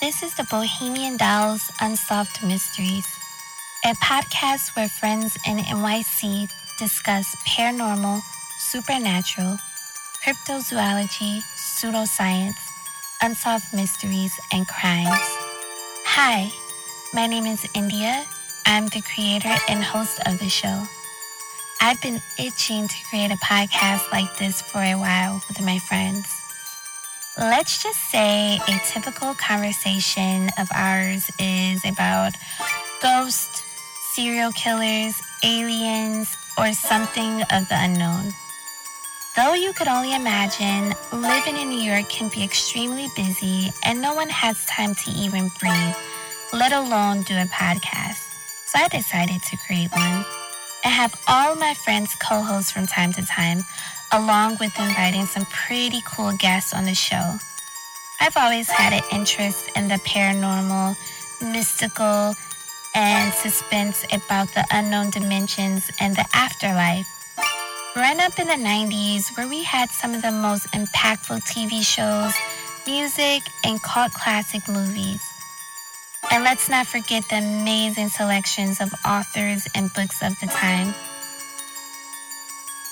This 0.00 0.22
is 0.22 0.32
the 0.32 0.44
Bohemian 0.44 1.18
Dolls 1.18 1.70
Unsolved 1.78 2.42
Mysteries, 2.42 3.06
a 3.84 3.92
podcast 3.96 4.74
where 4.74 4.88
friends 4.88 5.36
in 5.46 5.58
NYC 5.58 6.50
discuss 6.78 7.36
paranormal, 7.46 8.22
supernatural, 8.58 9.58
cryptozoology, 10.24 11.42
pseudoscience, 11.42 12.56
unsolved 13.20 13.74
mysteries, 13.74 14.32
and 14.52 14.66
crimes. 14.66 15.20
Hi, 16.06 16.50
my 17.12 17.26
name 17.26 17.44
is 17.44 17.66
India. 17.74 18.24
I'm 18.64 18.86
the 18.86 19.02
creator 19.02 19.54
and 19.68 19.84
host 19.84 20.18
of 20.26 20.38
the 20.38 20.48
show. 20.48 20.82
I've 21.82 22.00
been 22.00 22.22
itching 22.38 22.88
to 22.88 22.94
create 23.10 23.32
a 23.32 23.36
podcast 23.36 24.10
like 24.12 24.34
this 24.38 24.62
for 24.62 24.78
a 24.78 24.94
while 24.94 25.42
with 25.46 25.60
my 25.60 25.78
friends. 25.78 26.39
Let's 27.40 27.82
just 27.82 27.98
say 28.10 28.58
a 28.68 28.78
typical 28.84 29.32
conversation 29.34 30.50
of 30.58 30.68
ours 30.74 31.30
is 31.38 31.82
about 31.86 32.34
ghosts, 33.00 33.62
serial 34.12 34.52
killers, 34.52 35.18
aliens, 35.42 36.36
or 36.58 36.74
something 36.74 37.40
of 37.40 37.66
the 37.70 37.78
unknown. 37.78 38.32
Though 39.36 39.54
you 39.54 39.72
could 39.72 39.88
only 39.88 40.14
imagine, 40.14 40.92
living 41.12 41.56
in 41.56 41.70
New 41.70 41.80
York 41.80 42.10
can 42.10 42.28
be 42.28 42.44
extremely 42.44 43.08
busy 43.16 43.70
and 43.86 44.02
no 44.02 44.14
one 44.14 44.28
has 44.28 44.66
time 44.66 44.94
to 44.94 45.10
even 45.10 45.50
breathe, 45.58 45.96
let 46.52 46.72
alone 46.72 47.22
do 47.22 47.34
a 47.38 47.46
podcast. 47.46 48.20
So 48.66 48.80
I 48.80 48.88
decided 48.88 49.40
to 49.44 49.56
create 49.66 49.90
one. 49.92 50.26
I 50.84 50.88
have 50.88 51.14
all 51.28 51.56
my 51.56 51.74
friends 51.74 52.14
co 52.14 52.42
host 52.42 52.72
from 52.72 52.86
time 52.86 53.12
to 53.12 53.26
time, 53.26 53.64
along 54.12 54.56
with 54.60 54.78
inviting 54.78 55.26
some 55.26 55.44
pretty 55.46 56.00
cool 56.06 56.32
guests 56.38 56.72
on 56.72 56.84
the 56.84 56.94
show. 56.94 57.36
I've 58.20 58.36
always 58.36 58.68
had 58.70 58.92
an 58.92 59.02
interest 59.12 59.70
in 59.76 59.88
the 59.88 59.96
paranormal, 59.96 60.96
mystical, 61.42 62.34
and 62.94 63.32
suspense 63.34 64.04
about 64.12 64.48
the 64.54 64.64
unknown 64.70 65.10
dimensions 65.10 65.90
and 66.00 66.16
the 66.16 66.24
afterlife. 66.34 67.06
Growing 67.94 68.20
up 68.20 68.38
in 68.38 68.46
the 68.46 68.54
90s, 68.54 69.36
where 69.36 69.48
we 69.48 69.62
had 69.62 69.90
some 69.90 70.14
of 70.14 70.22
the 70.22 70.32
most 70.32 70.66
impactful 70.72 71.42
TV 71.42 71.84
shows, 71.84 72.34
music, 72.86 73.42
and 73.64 73.82
cult 73.82 74.12
classic 74.12 74.66
movies. 74.68 75.29
And 76.32 76.44
let's 76.44 76.68
not 76.68 76.86
forget 76.86 77.28
the 77.28 77.38
amazing 77.38 78.08
selections 78.08 78.80
of 78.80 78.94
authors 79.04 79.66
and 79.74 79.92
books 79.92 80.22
of 80.22 80.38
the 80.38 80.46
time. 80.46 80.94